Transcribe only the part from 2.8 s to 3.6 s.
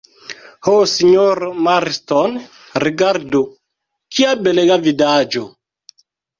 rigardu,